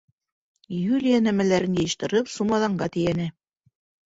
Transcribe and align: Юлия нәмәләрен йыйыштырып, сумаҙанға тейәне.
Юлия 0.93 1.19
нәмәләрен 1.25 1.75
йыйыштырып, 1.83 2.33
сумаҙанға 2.37 2.89
тейәне. 2.97 3.29